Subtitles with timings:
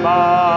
[0.00, 0.49] amada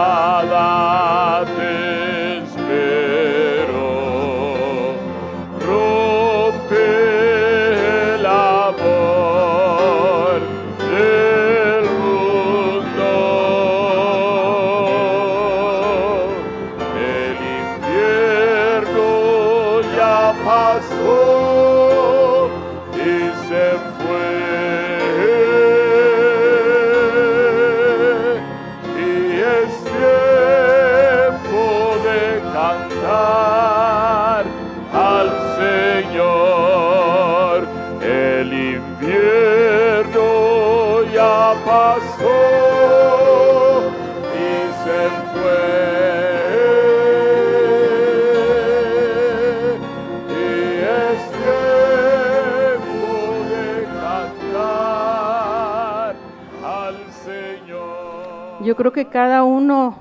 [58.64, 59.94] Yo creo que cada uno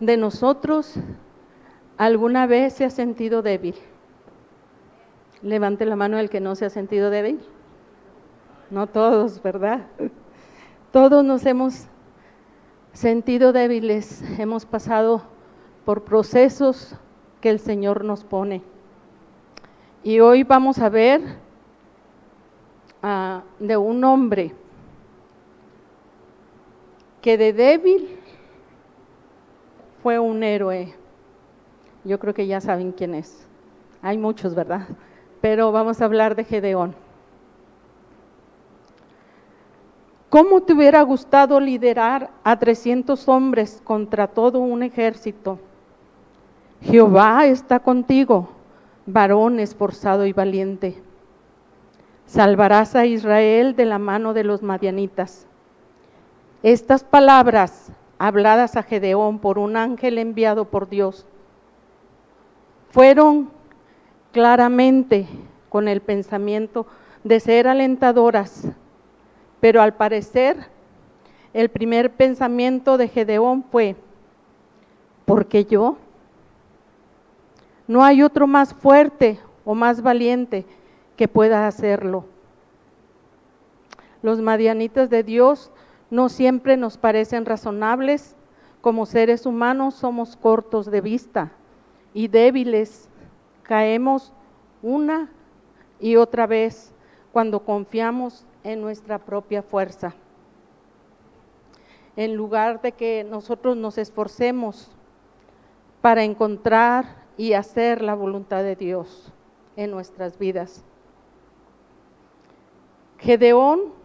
[0.00, 0.94] de nosotros
[1.96, 3.76] alguna vez se ha sentido débil.
[5.40, 7.40] Levante la mano el que no se ha sentido débil.
[8.70, 9.86] No todos, ¿verdad?
[10.90, 11.86] Todos nos hemos
[12.92, 15.22] sentido débiles, hemos pasado
[15.84, 16.96] por procesos
[17.40, 18.64] que el Señor nos pone.
[20.02, 21.22] Y hoy vamos a ver
[23.00, 24.52] ah, de un hombre
[27.26, 28.20] que de débil
[30.00, 30.94] fue un héroe.
[32.04, 33.48] Yo creo que ya saben quién es.
[34.00, 34.86] Hay muchos, ¿verdad?
[35.40, 36.94] Pero vamos a hablar de Gedeón.
[40.28, 45.58] ¿Cómo te hubiera gustado liderar a 300 hombres contra todo un ejército?
[46.80, 48.50] Jehová está contigo,
[49.04, 51.02] varón esforzado y valiente.
[52.26, 55.45] Salvarás a Israel de la mano de los madianitas.
[56.62, 61.26] Estas palabras habladas a Gedeón por un ángel enviado por Dios
[62.90, 63.50] fueron
[64.32, 65.26] claramente
[65.68, 66.86] con el pensamiento
[67.24, 68.68] de ser alentadoras,
[69.60, 70.68] pero al parecer
[71.52, 73.96] el primer pensamiento de Gedeón fue,
[75.24, 75.96] ¿por qué yo?
[77.86, 80.64] No hay otro más fuerte o más valiente
[81.16, 82.24] que pueda hacerlo.
[84.22, 85.70] Los madianitas de Dios
[86.10, 88.36] no siempre nos parecen razonables.
[88.80, 91.52] Como seres humanos somos cortos de vista
[92.14, 93.08] y débiles.
[93.62, 94.32] Caemos
[94.82, 95.30] una
[95.98, 96.94] y otra vez
[97.32, 100.14] cuando confiamos en nuestra propia fuerza.
[102.14, 104.90] En lugar de que nosotros nos esforcemos
[106.00, 109.32] para encontrar y hacer la voluntad de Dios
[109.74, 110.84] en nuestras vidas.
[113.18, 113.95] Gedeón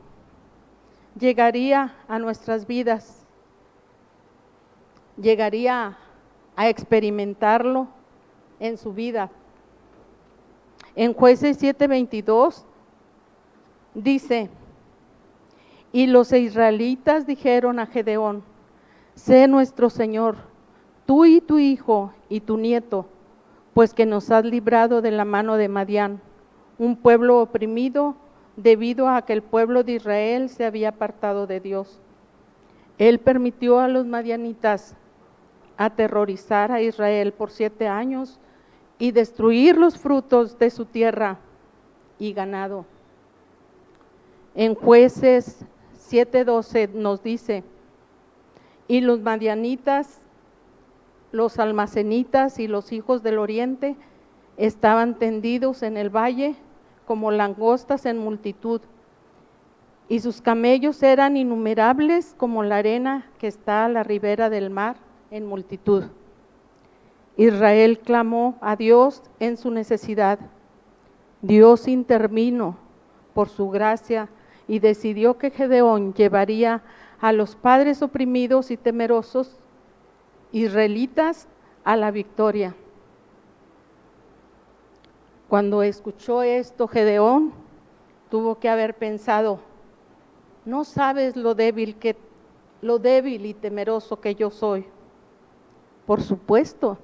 [1.19, 3.25] llegaría a nuestras vidas,
[5.17, 5.97] llegaría
[6.55, 7.87] a experimentarlo
[8.59, 9.29] en su vida.
[10.95, 12.65] En jueces 7:22
[13.93, 14.49] dice,
[15.93, 18.43] y los israelitas dijeron a Gedeón,
[19.15, 20.37] sé nuestro Señor,
[21.05, 23.05] tú y tu hijo y tu nieto,
[23.73, 26.21] pues que nos has librado de la mano de Madián,
[26.77, 28.15] un pueblo oprimido
[28.61, 31.99] debido a que el pueblo de Israel se había apartado de Dios.
[32.97, 34.95] Él permitió a los madianitas
[35.77, 38.39] aterrorizar a Israel por siete años
[38.99, 41.39] y destruir los frutos de su tierra
[42.19, 42.85] y ganado.
[44.53, 45.65] En jueces
[46.09, 47.63] 7:12 nos dice,
[48.87, 50.19] y los madianitas,
[51.31, 53.95] los almacenitas y los hijos del oriente
[54.57, 56.55] estaban tendidos en el valle
[57.11, 58.79] como langostas en multitud,
[60.07, 64.95] y sus camellos eran innumerables como la arena que está a la ribera del mar
[65.29, 66.05] en multitud.
[67.35, 70.39] Israel clamó a Dios en su necesidad.
[71.41, 72.77] Dios intervino
[73.33, 74.29] por su gracia
[74.65, 76.81] y decidió que Gedeón llevaría
[77.19, 79.59] a los padres oprimidos y temerosos
[80.53, 81.49] israelitas
[81.83, 82.73] a la victoria.
[85.51, 87.51] Cuando escuchó esto, Gedeón
[88.29, 89.59] tuvo que haber pensado,
[90.63, 92.15] no sabes lo débil que
[92.81, 94.85] lo débil y temeroso que yo soy.
[96.05, 96.97] Por supuesto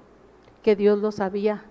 [0.62, 1.62] que Dios lo sabía.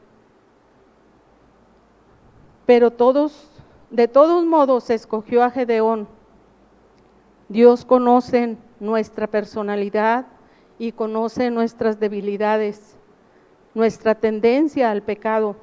[2.67, 3.49] Pero todos
[3.89, 6.07] de todos modos escogió a Gedeón.
[7.49, 10.27] Dios conoce nuestra personalidad
[10.77, 12.95] y conoce nuestras debilidades,
[13.73, 15.55] nuestra tendencia al pecado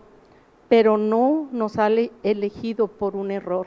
[0.68, 3.66] pero no nos ha elegido por un error.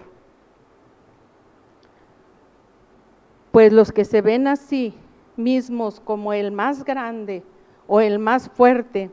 [3.52, 4.94] Pues los que se ven así
[5.36, 7.44] mismos como el más grande
[7.88, 9.10] o el más fuerte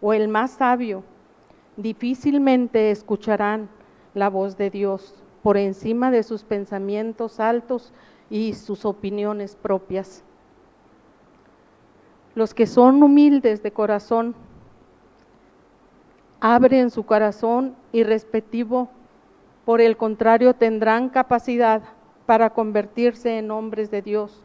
[0.00, 1.04] o el más sabio,
[1.76, 3.68] difícilmente escucharán
[4.14, 7.92] la voz de Dios por encima de sus pensamientos altos
[8.30, 10.22] y sus opiniones propias.
[12.34, 14.34] Los que son humildes de corazón,
[16.44, 18.88] abren su corazón y respectivo,
[19.64, 21.82] por el contrario, tendrán capacidad
[22.26, 24.42] para convertirse en hombres de Dios,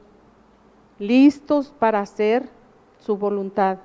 [1.00, 2.50] listos para hacer
[3.00, 3.80] su voluntad.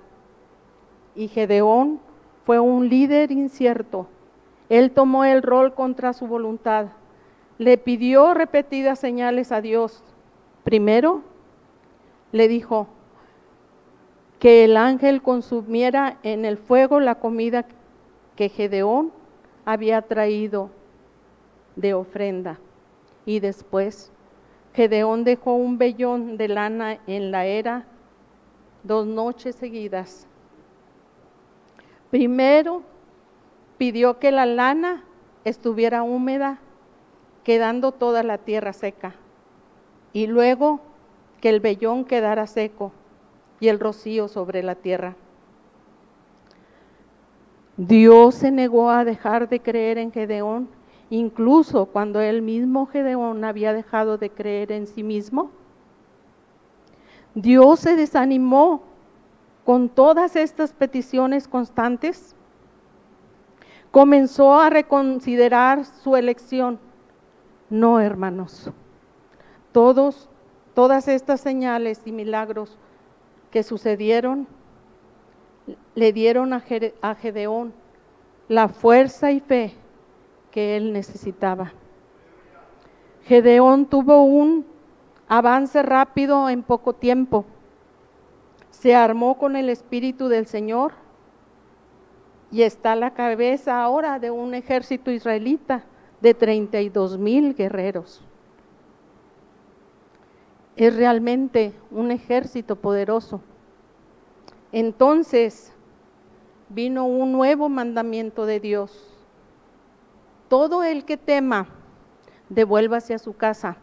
[1.15, 2.01] Y Gedeón
[2.45, 4.07] fue un líder incierto.
[4.69, 6.89] Él tomó el rol contra su voluntad.
[7.57, 10.05] Le pidió repetidas señales a Dios.
[10.65, 11.23] Primero,
[12.31, 12.89] le dijo
[14.39, 17.65] que el ángel consumiera en el fuego la comida
[18.37, 19.13] que Gedeón
[19.65, 20.71] había traído
[21.77, 22.59] de ofrenda.
[23.25, 24.13] Y después,
[24.75, 27.87] Gedeón dejó un vellón de lana en la era
[28.83, 30.27] dos noches seguidas
[32.13, 32.83] Primero
[33.79, 35.03] pidió que la lana
[35.47, 36.59] estuviera húmeda,
[37.43, 39.15] quedando toda la tierra seca.
[40.13, 40.81] Y luego
[41.41, 42.93] que el vellón quedara seco
[43.61, 45.17] y el rocío sobre la tierra.
[47.77, 50.69] Dios se negó a dejar de creer en Gedeón,
[51.09, 55.51] incluso cuando él mismo Gedeón había dejado de creer en sí mismo.
[57.35, 58.83] Dios se desanimó
[59.65, 62.37] con todas estas peticiones constantes,
[63.91, 66.79] comenzó a reconsiderar su elección.
[67.71, 68.71] No, hermanos.
[69.73, 70.29] Todos,
[70.75, 72.77] todas estas señales y milagros
[73.51, 74.47] que sucedieron
[75.95, 77.73] le dieron a Gedeón
[78.49, 79.75] la fuerza y fe
[80.51, 81.73] que él necesitaba.
[83.25, 84.67] Gedeón tuvo un
[85.29, 87.45] avance rápido en poco tiempo
[88.73, 90.93] se armó con el Espíritu del Señor
[92.51, 95.85] y está la cabeza ahora de un ejército israelita
[96.21, 98.25] de 32 mil guerreros.
[100.75, 103.41] Es realmente un ejército poderoso.
[104.73, 105.73] Entonces
[106.71, 109.09] vino un nuevo mandamiento de Dios.
[110.49, 111.69] Todo el que tema,
[112.49, 113.77] devuélvase a su casa.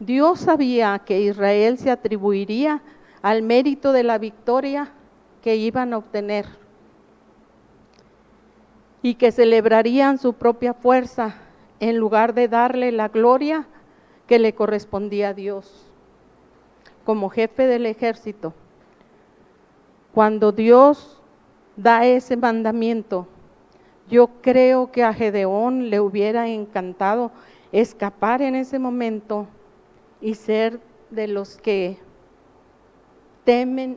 [0.00, 2.82] Dios sabía que Israel se atribuiría
[3.22, 4.92] al mérito de la victoria
[5.42, 6.46] que iban a obtener
[9.02, 11.36] y que celebrarían su propia fuerza
[11.80, 13.66] en lugar de darle la gloria
[14.26, 15.92] que le correspondía a Dios
[17.04, 18.52] como jefe del ejército.
[20.18, 21.16] Cuando Dios
[21.76, 23.28] da ese mandamiento,
[24.10, 27.30] yo creo que a Gedeón le hubiera encantado
[27.70, 29.46] escapar en ese momento
[30.20, 30.80] y ser
[31.10, 31.98] de los que
[33.44, 33.96] temen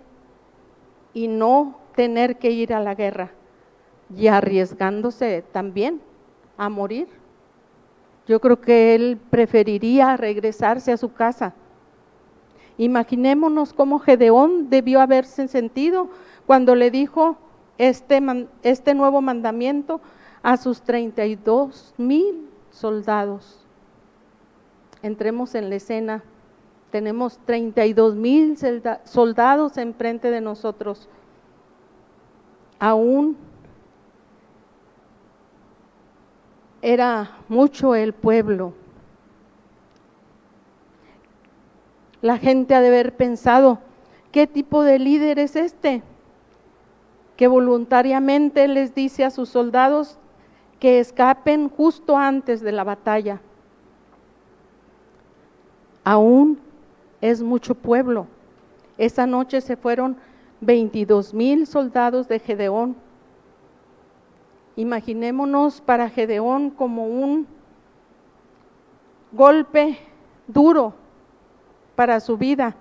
[1.12, 3.31] y no tener que ir a la guerra
[4.15, 6.03] y arriesgándose también
[6.56, 7.07] a morir.
[8.27, 11.56] Yo creo que él preferiría regresarse a su casa.
[12.81, 16.10] Imaginémonos cómo Gedeón debió haberse sentido
[16.48, 17.38] cuando le dijo
[17.78, 18.19] este,
[18.63, 20.01] este nuevo mandamiento
[20.42, 23.66] a sus 32 mil soldados.
[25.04, 26.23] Entremos en la escena
[26.92, 28.57] tenemos 32 mil
[29.06, 31.07] soldados enfrente de nosotros.
[32.78, 33.38] Aún
[36.81, 38.73] era mucho el pueblo.
[42.21, 43.80] La gente ha de haber pensado,
[44.31, 46.04] ¿qué tipo de líder es este?
[47.35, 50.19] Que voluntariamente les dice a sus soldados
[50.80, 53.42] que escapen justo antes de la batalla.
[56.04, 56.59] Aún
[57.21, 58.28] es mucho pueblo.
[58.97, 60.18] Esa noche se fueron
[60.61, 62.95] 22 mil soldados de Gedeón.
[64.75, 67.47] Imaginémonos para Gedeón como un
[69.31, 69.97] golpe
[70.47, 71.00] duro
[72.01, 72.75] para su vida.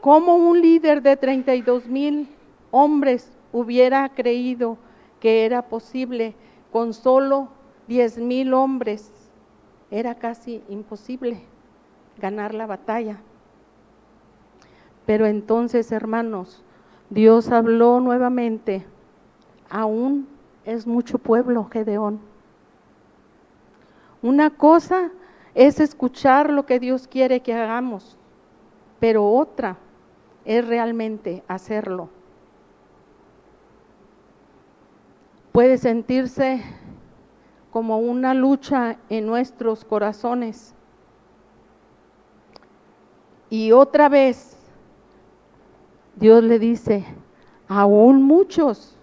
[0.00, 2.34] ¿Cómo un líder de 32 mil
[2.70, 4.78] hombres hubiera creído
[5.20, 6.34] que era posible
[6.72, 7.50] con solo
[7.88, 9.12] 10 mil hombres
[9.90, 11.42] era casi imposible
[12.18, 13.18] ganar la batalla.
[15.04, 16.64] Pero entonces, hermanos,
[17.10, 18.82] Dios habló nuevamente,
[19.68, 20.26] aún
[20.64, 22.18] es mucho pueblo, Gedeón.
[24.22, 25.10] Una cosa
[25.54, 28.16] es escuchar lo que Dios quiere que hagamos,
[28.98, 29.76] pero otra
[30.44, 32.08] es realmente hacerlo.
[35.52, 36.62] Puede sentirse
[37.70, 40.74] como una lucha en nuestros corazones.
[43.50, 44.56] Y otra vez,
[46.16, 47.04] Dios le dice,
[47.68, 48.96] aún muchos.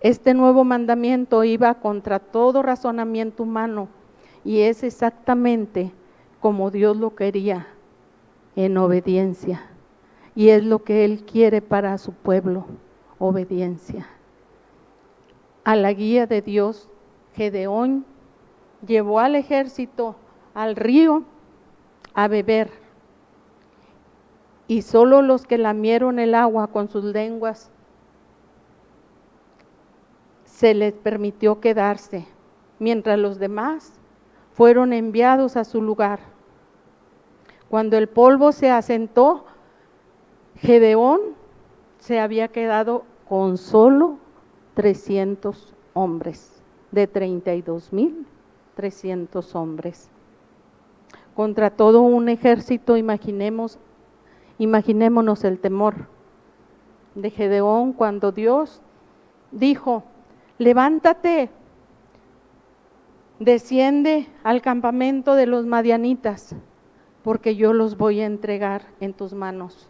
[0.00, 3.88] Este nuevo mandamiento iba contra todo razonamiento humano
[4.44, 5.92] y es exactamente
[6.40, 7.68] como Dios lo quería,
[8.56, 9.62] en obediencia.
[10.34, 12.66] Y es lo que Él quiere para su pueblo,
[13.18, 14.08] obediencia.
[15.64, 16.88] A la guía de Dios,
[17.34, 18.04] Gedeón
[18.86, 20.16] llevó al ejército
[20.54, 21.22] al río
[22.14, 22.70] a beber.
[24.66, 27.70] Y solo los que lamieron el agua con sus lenguas
[30.44, 32.26] se les permitió quedarse,
[32.78, 34.01] mientras los demás
[34.54, 36.20] fueron enviados a su lugar.
[37.68, 39.46] Cuando el polvo se asentó,
[40.56, 41.20] Gedeón
[41.98, 44.18] se había quedado con solo
[44.74, 48.26] 300 hombres, de 32 mil
[48.74, 50.10] 300 hombres.
[51.34, 53.78] Contra todo un ejército, imaginemos,
[54.58, 55.94] imaginémonos el temor
[57.14, 58.82] de Gedeón cuando Dios
[59.50, 60.04] dijo,
[60.58, 61.50] levántate,
[63.44, 66.54] desciende al campamento de los madianitas,
[67.24, 69.88] porque yo los voy a entregar en tus manos.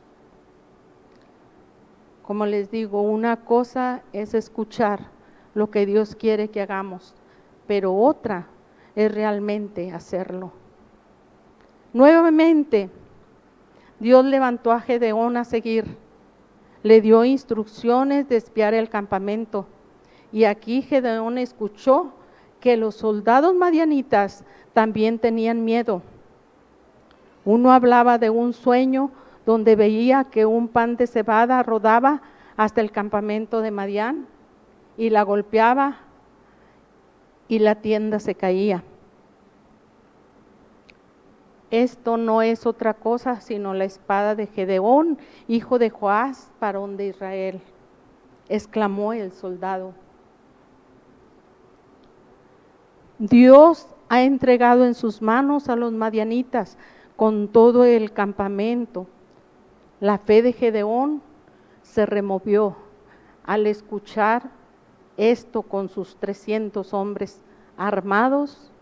[2.23, 5.11] Como les digo, una cosa es escuchar
[5.55, 7.15] lo que Dios quiere que hagamos,
[7.67, 8.47] pero otra
[8.97, 10.53] es realmente hacerlo.
[11.93, 12.89] Nuevamente,
[14.01, 15.99] Dios levantó a Gedeón a seguir,
[16.83, 19.67] le dio instrucciones de espiar el campamento.
[20.33, 22.15] Y aquí Gedeón escuchó
[22.62, 26.00] que los soldados madianitas también tenían miedo.
[27.45, 29.11] Uno hablaba de un sueño
[29.45, 32.23] donde veía que un pan de cebada rodaba
[32.57, 34.28] hasta el campamento de Madián
[34.97, 35.99] y la golpeaba
[37.49, 38.85] y la tienda se caía.
[41.73, 47.09] Esto no es otra cosa sino la espada de Gedeón, hijo de Joás, varón de
[47.09, 47.61] Israel,
[48.49, 49.95] exclamó el soldado.
[53.23, 56.76] Dios ha entregado en sus manos a los madianitas
[57.14, 59.07] con todo el campamento.
[60.00, 61.23] La fe de Gedeón
[61.83, 62.75] se removió
[63.45, 64.50] al escuchar
[65.17, 67.41] esto con sus 300 hombres
[67.76, 68.73] armados,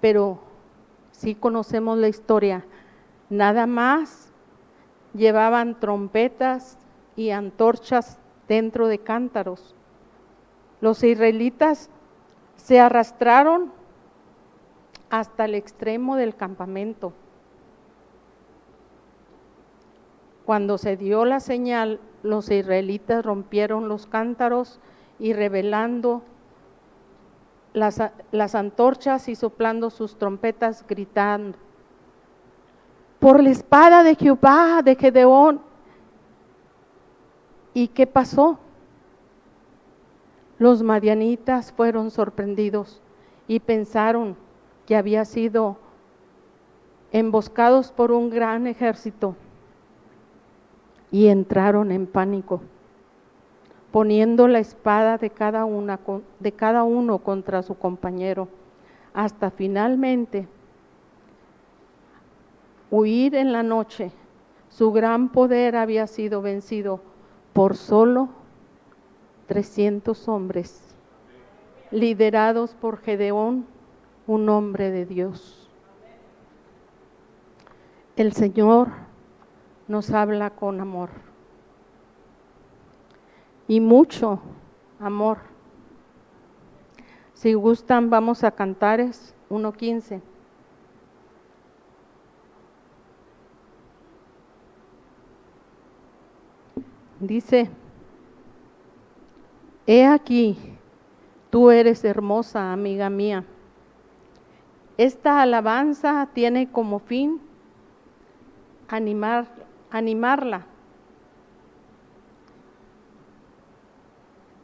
[0.00, 0.40] pero
[1.12, 2.64] si conocemos la historia,
[3.28, 4.32] nada más
[5.14, 6.78] llevaban trompetas
[7.14, 8.18] y antorchas
[8.48, 9.76] dentro de cántaros.
[10.80, 11.90] Los israelitas
[12.60, 13.72] se arrastraron
[15.08, 17.12] hasta el extremo del campamento.
[20.44, 24.78] Cuando se dio la señal, los israelitas rompieron los cántaros
[25.18, 26.22] y revelando
[27.72, 31.56] las, las antorchas y soplando sus trompetas, gritando,
[33.18, 35.60] por la espada de Jehová, de Gedeón.
[37.72, 38.58] ¿Y qué pasó?
[40.60, 43.02] Los madianitas fueron sorprendidos
[43.48, 44.36] y pensaron
[44.86, 45.78] que había sido
[47.10, 49.34] emboscados por un gran ejército
[51.10, 52.60] y entraron en pánico
[53.90, 55.98] poniendo la espada de cada, una,
[56.38, 58.48] de cada uno contra su compañero,
[59.14, 60.46] hasta finalmente
[62.90, 64.12] huir en la noche.
[64.68, 67.00] Su gran poder había sido vencido
[67.52, 68.28] por solo
[69.50, 70.80] 300 hombres,
[71.90, 73.66] liderados por Gedeón,
[74.28, 75.68] un hombre de Dios.
[78.14, 78.90] El Señor
[79.88, 81.10] nos habla con amor
[83.66, 84.38] y mucho
[85.00, 85.38] amor.
[87.34, 90.20] Si gustan, vamos a Cantares 1.15.
[97.18, 97.68] Dice,
[99.86, 100.58] he aquí,
[101.50, 103.44] tú eres hermosa, amiga mía.
[104.96, 107.40] Esta alabanza tiene como fin
[108.88, 109.46] animar,
[109.90, 110.66] animarla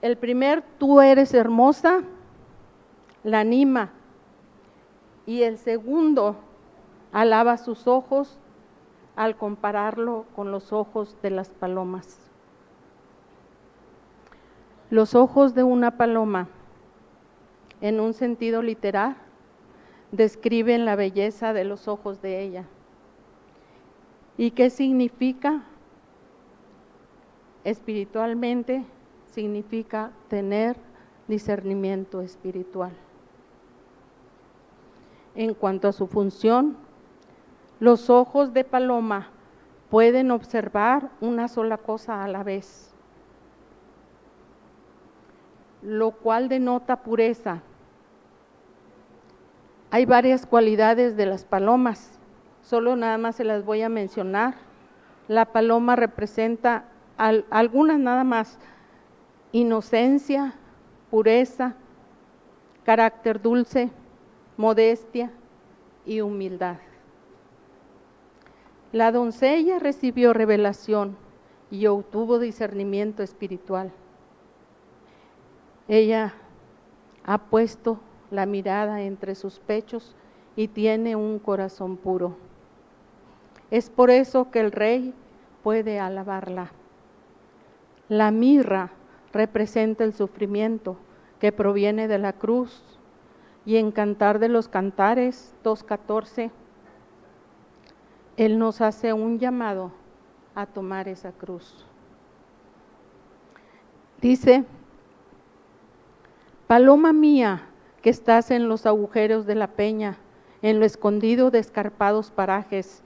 [0.06, 2.02] El primer, tú eres hermosa,
[3.24, 3.90] la anima.
[5.26, 6.36] Y el segundo,
[7.10, 8.38] alaba sus ojos
[9.16, 12.25] al compararlo con los ojos de las palomas.
[14.90, 16.48] Los ojos de una paloma,
[17.80, 19.16] en un sentido literal,
[20.12, 22.64] describen la belleza de los ojos de ella.
[24.36, 25.62] ¿Y qué significa
[27.64, 28.84] espiritualmente?
[29.36, 30.78] significa tener
[31.28, 32.92] discernimiento espiritual.
[35.34, 36.74] En cuanto a su función,
[37.78, 39.28] los ojos de paloma
[39.90, 42.94] pueden observar una sola cosa a la vez,
[45.82, 47.62] lo cual denota pureza.
[49.90, 52.18] Hay varias cualidades de las palomas,
[52.62, 54.54] solo nada más se las voy a mencionar.
[55.28, 56.84] La paloma representa
[57.16, 58.58] algunas nada más,
[59.52, 60.54] inocencia,
[61.10, 61.74] pureza,
[62.84, 63.90] carácter dulce,
[64.56, 65.30] modestia
[66.04, 66.76] y humildad.
[68.92, 71.16] La doncella recibió revelación
[71.70, 73.92] y obtuvo discernimiento espiritual.
[75.88, 76.34] Ella
[77.24, 78.00] ha puesto
[78.30, 80.14] la mirada entre sus pechos
[80.56, 82.36] y tiene un corazón puro.
[83.70, 85.14] Es por eso que el rey
[85.62, 86.70] puede alabarla.
[88.08, 88.90] La mirra
[89.32, 90.96] representa el sufrimiento
[91.40, 92.82] que proviene de la cruz
[93.64, 96.50] y en Cantar de los Cantares 2.14,
[98.36, 99.90] Él nos hace un llamado
[100.54, 101.84] a tomar esa cruz.
[104.20, 104.64] Dice,
[106.66, 107.62] Paloma mía,
[108.02, 110.18] que estás en los agujeros de la peña,
[110.62, 113.04] en lo escondido de escarpados parajes,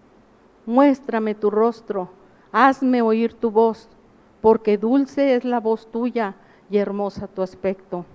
[0.64, 2.08] muéstrame tu rostro,
[2.52, 3.90] hazme oír tu voz,
[4.40, 6.36] porque dulce es la voz tuya
[6.70, 8.06] y hermosa tu aspecto.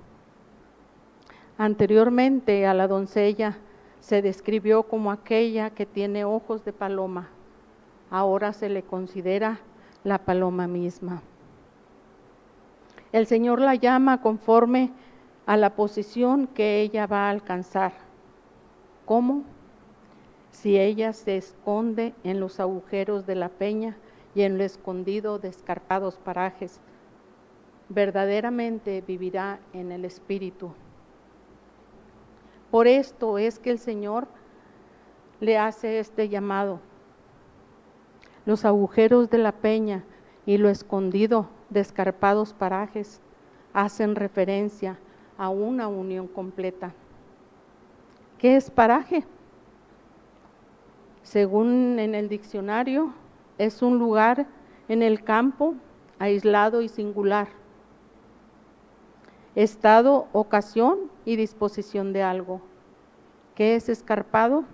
[1.60, 3.60] Anteriormente a la doncella
[4.00, 7.30] se describió como aquella que tiene ojos de paloma.
[8.10, 9.60] Ahora se le considera
[10.04, 11.22] la paloma misma.
[13.12, 14.92] El Señor la llama conforme
[15.46, 17.94] a la posición que ella va a alcanzar.
[19.06, 19.44] ¿Cómo?
[20.52, 23.98] Si ella se esconde en los agujeros de la peña
[24.34, 26.80] y en lo escondido de escarpados parajes,
[27.90, 30.74] verdaderamente vivirá en el Espíritu
[32.76, 34.28] por esto es que el Señor
[35.40, 36.82] le hace este llamado.
[38.46, 40.04] Los agujeros de la peña
[40.46, 43.22] y lo escondido de escarpados parajes
[43.72, 45.00] hacen referencia
[45.38, 46.94] a una unión completa.
[48.38, 49.24] ¿Qué es paraje?
[51.24, 53.14] Según en el diccionario,
[53.58, 54.48] es un lugar
[54.88, 55.74] en el campo
[56.20, 57.48] aislado y singular
[59.56, 62.62] estado, ocasión y disposición de algo.
[63.56, 64.66] ¿Qué es escarpado?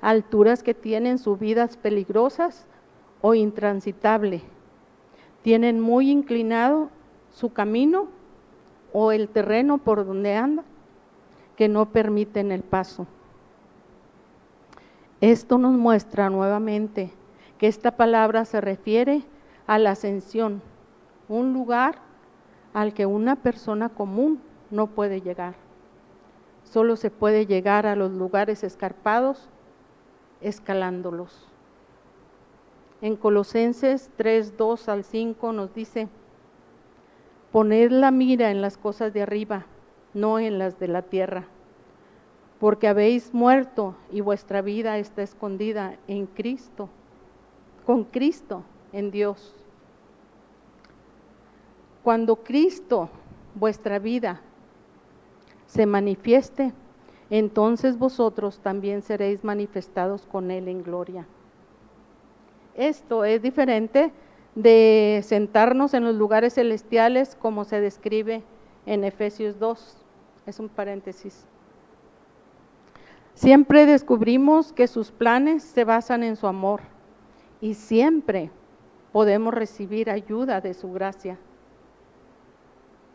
[0.00, 2.66] Alturas que tienen subidas peligrosas
[3.20, 4.42] o intransitable.
[5.42, 6.90] Tienen muy inclinado
[7.30, 8.08] su camino
[8.98, 10.64] o el terreno por donde anda
[11.54, 13.06] que no permiten el paso.
[15.20, 17.12] Esto nos muestra nuevamente
[17.58, 19.22] que esta palabra se refiere
[19.66, 20.62] a la ascensión,
[21.28, 21.96] un lugar
[22.72, 25.56] al que una persona común no puede llegar.
[26.64, 29.50] Solo se puede llegar a los lugares escarpados
[30.40, 31.46] escalándolos.
[33.02, 36.08] En Colosenses 3, 2 al 5 nos dice,
[37.56, 39.64] poned la mira en las cosas de arriba,
[40.12, 41.46] no en las de la tierra,
[42.60, 46.90] porque habéis muerto y vuestra vida está escondida en Cristo,
[47.86, 49.54] con Cristo en Dios.
[52.02, 53.08] Cuando Cristo,
[53.54, 54.42] vuestra vida,
[55.66, 56.74] se manifieste,
[57.30, 61.26] entonces vosotros también seréis manifestados con Él en gloria.
[62.74, 64.12] Esto es diferente
[64.56, 68.42] de sentarnos en los lugares celestiales como se describe
[68.84, 70.04] en Efesios 2.
[70.46, 71.46] Es un paréntesis.
[73.34, 76.80] Siempre descubrimos que sus planes se basan en su amor
[77.60, 78.50] y siempre
[79.12, 81.38] podemos recibir ayuda de su gracia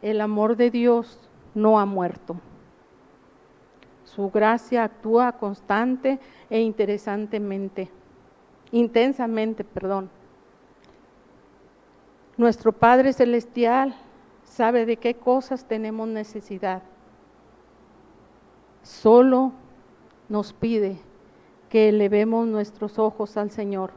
[0.01, 2.37] el amor de Dios no ha muerto.
[4.03, 7.89] Su gracia actúa constante e interesantemente,
[8.71, 10.09] intensamente, perdón.
[12.37, 13.95] Nuestro Padre Celestial
[14.43, 16.81] sabe de qué cosas tenemos necesidad.
[18.83, 19.51] Solo
[20.29, 20.99] nos pide
[21.69, 23.91] que elevemos nuestros ojos al Señor,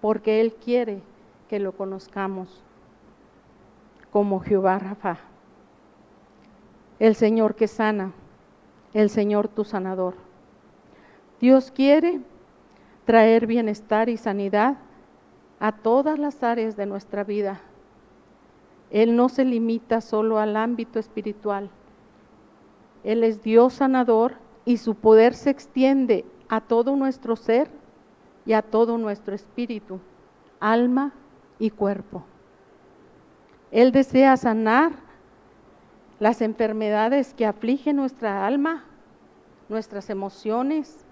[0.00, 1.02] porque Él quiere
[1.48, 2.62] que lo conozcamos
[4.10, 5.18] como Jehová Rafa,
[6.98, 8.12] el Señor que sana,
[8.92, 10.14] el Señor tu sanador.
[11.40, 12.20] Dios quiere
[13.04, 14.76] traer bienestar y sanidad
[15.60, 17.60] a todas las áreas de nuestra vida.
[18.90, 21.70] Él no se limita solo al ámbito espiritual.
[23.04, 27.70] Él es Dios sanador y su poder se extiende a todo nuestro ser
[28.44, 30.00] y a todo nuestro espíritu,
[30.58, 31.12] alma
[31.58, 32.24] y cuerpo.
[33.70, 34.92] Él desea sanar
[36.18, 38.84] las enfermedades que afligen nuestra alma,
[39.68, 41.04] nuestras emociones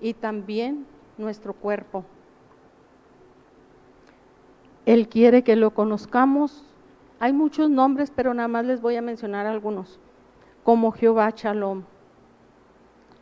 [0.00, 0.86] y también
[1.18, 2.04] nuestro cuerpo.
[4.88, 6.64] Él quiere que lo conozcamos.
[7.20, 10.00] Hay muchos nombres, pero nada más les voy a mencionar algunos,
[10.64, 11.82] como Jehová Shalom.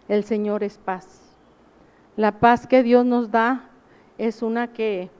[0.06, 1.22] El Señor es paz.
[2.14, 3.68] La paz que Dios nos da
[4.16, 5.10] es una que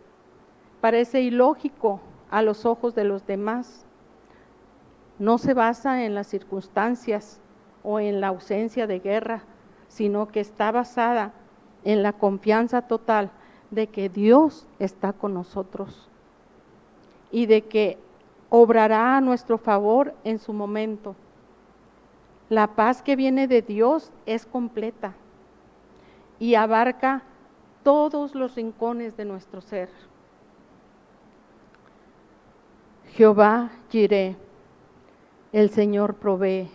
[0.80, 3.84] parece ilógico a los ojos de los demás.
[5.18, 7.40] No se basa en las circunstancias
[7.82, 9.42] o en la ausencia de guerra,
[9.88, 11.32] sino que está basada
[11.82, 13.32] en la confianza total
[13.72, 16.05] de que Dios está con nosotros
[17.30, 17.98] y de que
[18.50, 21.14] obrará a nuestro favor en su momento.
[22.48, 25.14] La paz que viene de Dios es completa
[26.38, 27.22] y abarca
[27.82, 29.88] todos los rincones de nuestro ser.
[33.14, 34.36] Jehová Jireh,
[35.52, 36.68] el Señor provee,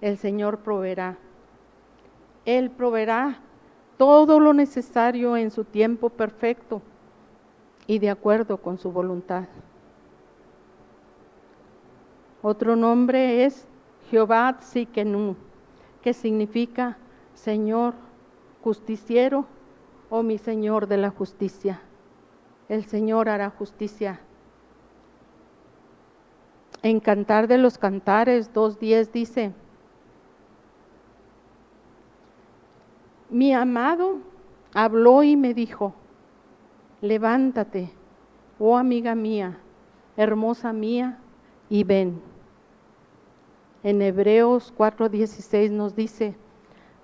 [0.00, 1.18] el Señor proveerá.
[2.44, 3.40] Él proveerá
[3.98, 6.80] todo lo necesario en su tiempo perfecto
[7.86, 9.44] y de acuerdo con su voluntad.
[12.42, 13.66] Otro nombre es
[14.10, 15.36] Jehová Tzikenu,
[16.02, 16.96] que significa
[17.34, 17.94] Señor
[18.62, 19.46] justiciero
[20.10, 21.80] o mi Señor de la justicia.
[22.68, 24.20] El Señor hará justicia.
[26.82, 29.52] En Cantar de los Cantares 2.10 dice,
[33.30, 34.18] mi amado
[34.72, 35.94] habló y me dijo,
[37.00, 37.90] levántate,
[38.58, 39.58] oh amiga mía,
[40.16, 41.18] hermosa mía,
[41.68, 42.20] y ven.
[43.82, 46.34] En Hebreos 4:16 nos dice,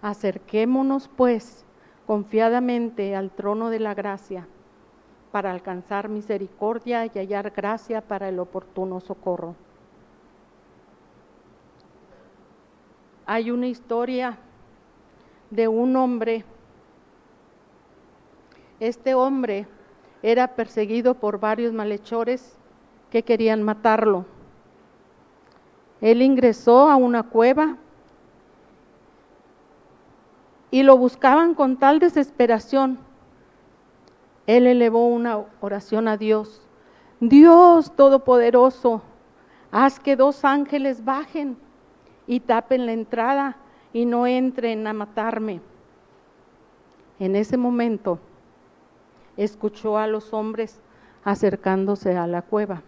[0.00, 1.64] acerquémonos pues
[2.06, 4.46] confiadamente al trono de la gracia
[5.30, 9.54] para alcanzar misericordia y hallar gracia para el oportuno socorro.
[13.24, 14.36] Hay una historia
[15.50, 16.44] de un hombre.
[18.80, 19.66] Este hombre
[20.22, 22.58] era perseguido por varios malhechores
[23.10, 24.26] que querían matarlo.
[26.02, 27.76] Él ingresó a una cueva
[30.72, 32.98] y lo buscaban con tal desesperación.
[34.48, 36.60] Él elevó una oración a Dios.
[37.20, 39.00] Dios Todopoderoso,
[39.70, 41.56] haz que dos ángeles bajen
[42.26, 43.56] y tapen la entrada
[43.92, 45.60] y no entren a matarme.
[47.20, 48.18] En ese momento
[49.36, 50.80] escuchó a los hombres
[51.22, 52.82] acercándose a la cueva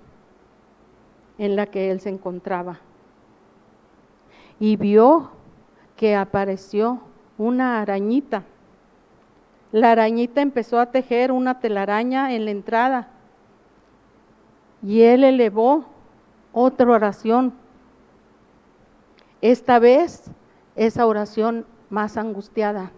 [1.38, 2.81] en la que él se encontraba
[4.58, 5.30] y vio
[5.96, 7.00] que apareció
[7.38, 8.44] una arañita.
[9.72, 13.08] La arañita empezó a tejer una telaraña en la entrada
[14.82, 15.86] y él elevó
[16.52, 17.54] otra oración.
[19.40, 20.30] Esta vez
[20.76, 22.92] esa oración más angustiada.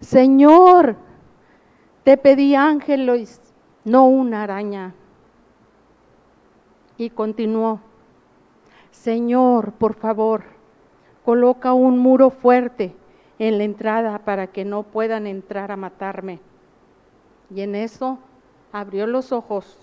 [0.00, 0.96] Señor,
[2.04, 3.40] te pedí ángeles,
[3.84, 4.94] no una araña.
[6.98, 7.80] Y continuó,
[8.92, 10.44] Señor, por favor,
[11.24, 12.94] coloca un muro fuerte
[13.38, 16.38] en la entrada para que no puedan entrar a matarme.
[17.50, 18.18] Y en eso
[18.70, 19.78] abrió los ojos,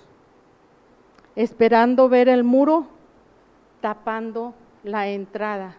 [1.35, 2.87] esperando ver el muro
[3.81, 5.75] tapando la entrada.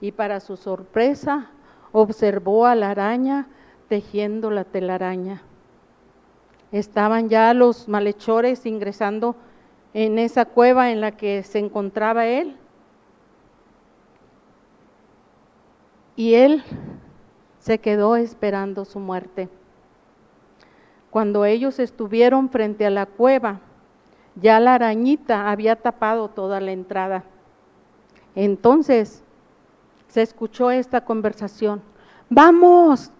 [0.00, 1.50] Y para su sorpresa,
[1.92, 3.46] observó a la araña
[3.88, 5.42] tejiendo la telaraña.
[6.72, 9.36] Estaban ya los malhechores ingresando
[9.98, 12.54] en esa cueva en la que se encontraba él.
[16.16, 16.62] Y él
[17.60, 19.48] se quedó esperando su muerte.
[21.08, 23.60] Cuando ellos estuvieron frente a la cueva,
[24.34, 27.24] ya la arañita había tapado toda la entrada.
[28.34, 29.24] Entonces
[30.08, 31.80] se escuchó esta conversación.
[32.28, 33.10] Vamos,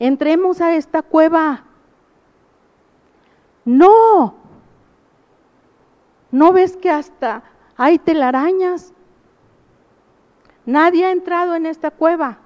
[0.00, 1.62] entremos a esta cueva.
[3.64, 4.45] No,
[6.30, 7.42] ¿No ves que hasta
[7.76, 8.92] hay telarañas?
[10.64, 12.38] Nadie ha entrado en esta cueva.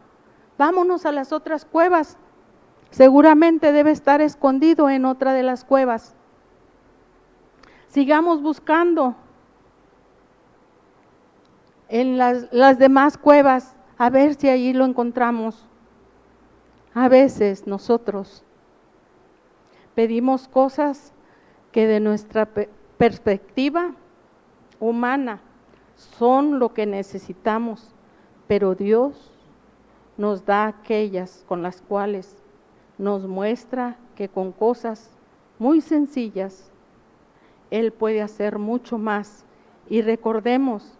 [0.58, 2.18] Vámonos a las otras cuevas.
[2.90, 6.14] Seguramente debe estar escondido en otra de las cuevas.
[7.88, 9.16] Sigamos buscando
[11.88, 15.66] en las, las demás cuevas a ver si allí lo encontramos.
[16.94, 18.44] A veces nosotros
[19.94, 21.12] pedimos cosas
[21.72, 22.48] que de nuestra
[23.00, 23.94] perspectiva
[24.78, 25.40] humana
[25.96, 27.94] son lo que necesitamos,
[28.46, 29.32] pero Dios
[30.18, 32.36] nos da aquellas con las cuales
[32.98, 35.16] nos muestra que con cosas
[35.58, 36.70] muy sencillas
[37.70, 39.46] Él puede hacer mucho más
[39.88, 40.98] Y recordemos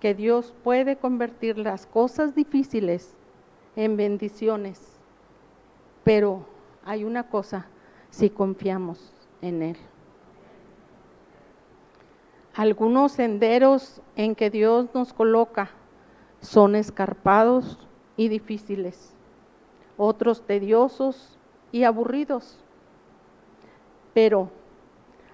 [0.00, 3.16] que Dios puede convertir las cosas difíciles
[3.76, 5.00] en bendiciones,
[6.04, 6.44] pero
[6.84, 7.66] hay una cosa,
[8.10, 9.93] si confiamos en Él.
[12.54, 15.70] Algunos senderos en que Dios nos coloca
[16.40, 17.78] son escarpados
[18.16, 19.12] y difíciles,
[19.96, 21.36] otros tediosos
[21.72, 22.58] y aburridos,
[24.12, 24.50] pero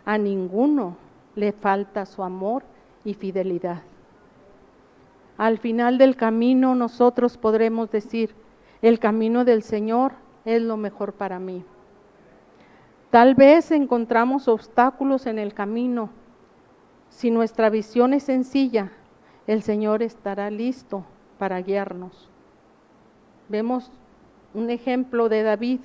[0.06, 0.96] a ninguno
[1.34, 2.62] le falta su amor
[3.04, 3.82] y fidelidad.
[5.36, 8.34] Al final del camino nosotros podremos decir,
[8.80, 10.12] el camino del Señor
[10.46, 11.64] es lo mejor para mí.
[13.10, 16.10] Tal vez encontramos obstáculos en el camino.
[17.10, 18.90] Si nuestra visión es sencilla,
[19.46, 21.04] el Señor estará listo
[21.38, 22.30] para guiarnos.
[23.48, 23.90] Vemos
[24.54, 25.80] un ejemplo de David.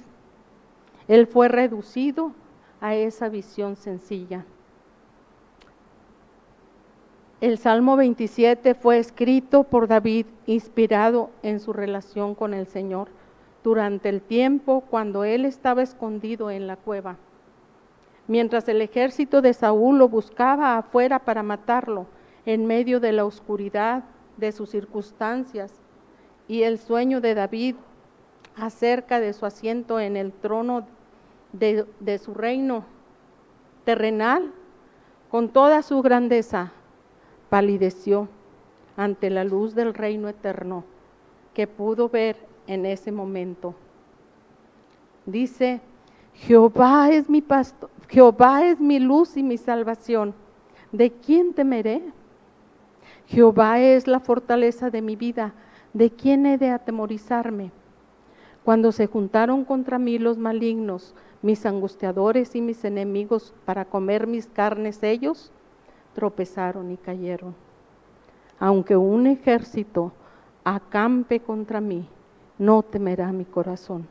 [1.07, 2.31] Él fue reducido
[2.79, 4.45] a esa visión sencilla.
[7.41, 13.09] El Salmo 27 fue escrito por David inspirado en su relación con el Señor
[13.63, 17.17] durante el tiempo cuando él estaba escondido en la cueva.
[18.27, 22.07] Mientras el ejército de Saúl lo buscaba afuera para matarlo,
[22.45, 24.03] en medio de la oscuridad
[24.37, 25.73] de sus circunstancias
[26.47, 27.75] y el sueño de David
[28.55, 30.85] acerca de su asiento en el trono
[31.53, 32.85] de, de su reino
[33.83, 34.51] terrenal,
[35.29, 36.71] con toda su grandeza,
[37.49, 38.27] palideció
[38.95, 40.83] ante la luz del reino eterno
[41.53, 43.75] que pudo ver en ese momento.
[45.25, 45.81] Dice,
[46.35, 50.33] Jehová es mi pastor, Jehová es mi luz y mi salvación.
[50.91, 52.03] ¿De quién temeré?
[53.27, 55.53] Jehová es la fortaleza de mi vida.
[55.93, 57.71] ¿De quién he de atemorizarme?
[58.63, 64.47] Cuando se juntaron contra mí los malignos, mis angustiadores y mis enemigos para comer mis
[64.47, 65.51] carnes, ellos
[66.13, 67.55] tropezaron y cayeron.
[68.59, 70.11] Aunque un ejército
[70.63, 72.07] acampe contra mí,
[72.57, 74.07] no temerá mi corazón.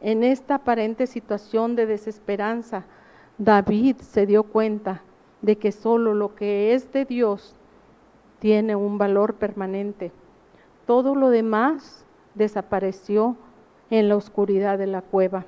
[0.00, 2.84] En esta aparente situación de desesperanza,
[3.36, 5.02] David se dio cuenta
[5.42, 7.54] de que solo lo que es de Dios
[8.38, 10.12] tiene un valor permanente.
[10.86, 13.36] Todo lo demás desapareció
[13.90, 15.44] en la oscuridad de la cueva,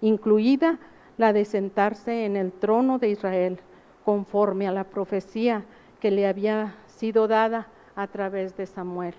[0.00, 0.78] incluida
[1.18, 3.58] la de sentarse en el trono de Israel,
[4.04, 5.64] conforme a la profecía
[6.00, 9.14] que le había sido dada a través de Samuel.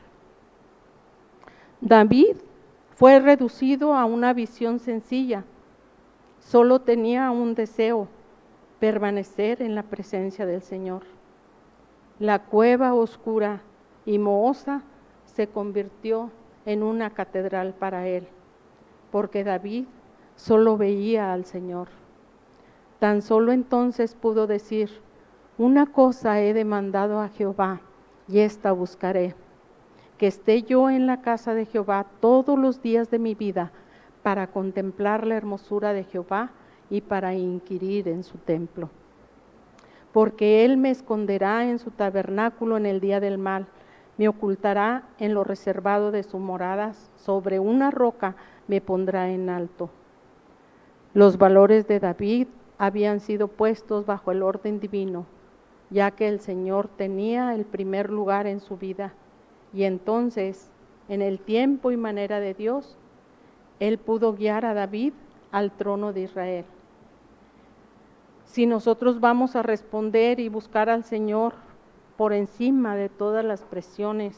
[1.81, 2.37] David
[2.97, 5.43] fue reducido a una visión sencilla.
[6.39, 8.07] Solo tenía un deseo,
[8.79, 11.03] permanecer en la presencia del Señor.
[12.17, 13.61] La cueva oscura
[14.03, 14.81] y mohosa
[15.25, 16.31] se convirtió
[16.65, 18.27] en una catedral para él,
[19.11, 19.85] porque David
[20.35, 21.89] solo veía al Señor.
[22.97, 24.89] Tan solo entonces pudo decir,
[25.59, 27.79] una cosa he demandado a Jehová
[28.27, 29.35] y esta buscaré
[30.17, 33.71] que esté yo en la casa de Jehová todos los días de mi vida
[34.23, 36.51] para contemplar la hermosura de Jehová
[36.89, 38.89] y para inquirir en su templo.
[40.11, 43.67] Porque Él me esconderá en su tabernáculo en el día del mal,
[44.17, 48.35] me ocultará en lo reservado de sus moradas, sobre una roca
[48.67, 49.91] me pondrá en alto.
[51.13, 52.47] Los valores de David
[52.79, 55.25] habían sido puestos bajo el orden divino,
[55.91, 59.13] ya que el Señor tenía el primer lugar en su vida
[59.77, 60.71] y entonces,
[61.07, 62.97] en el tiempo y manera de Dios,
[63.79, 65.13] Él pudo guiar a David
[65.51, 66.65] al trono de Israel.
[68.45, 71.53] Si nosotros vamos a responder y buscar al Señor
[72.17, 74.35] por encima de todas las presiones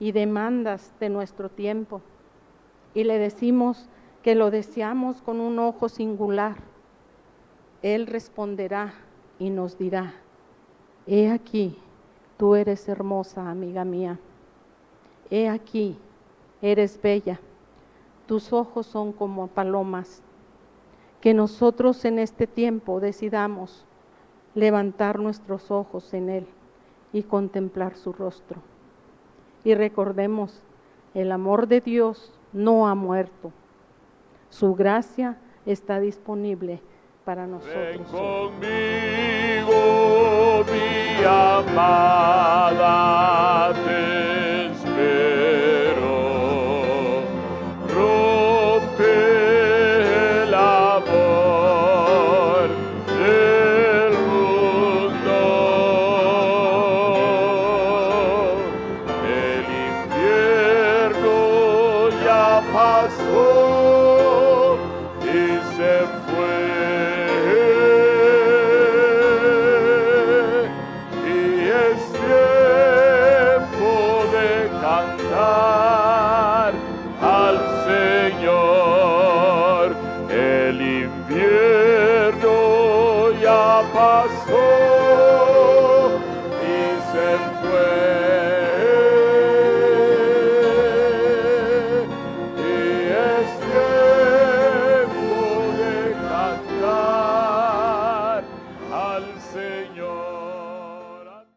[0.00, 2.02] y demandas de nuestro tiempo,
[2.92, 3.88] y le decimos
[4.22, 6.56] que lo deseamos con un ojo singular,
[7.80, 8.92] Él responderá
[9.38, 10.12] y nos dirá,
[11.06, 11.78] he aquí,
[12.36, 14.18] tú eres hermosa, amiga mía.
[15.34, 15.98] He aquí,
[16.62, 17.40] eres bella,
[18.28, 20.22] tus ojos son como palomas.
[21.20, 23.84] Que nosotros en este tiempo decidamos
[24.54, 26.46] levantar nuestros ojos en Él
[27.12, 28.60] y contemplar su rostro.
[29.64, 30.62] Y recordemos,
[31.14, 33.50] el amor de Dios no ha muerto.
[34.50, 36.80] Su gracia está disponible
[37.24, 38.06] para nosotros.
[38.06, 39.74] conmigo,
[40.70, 42.54] mi amada.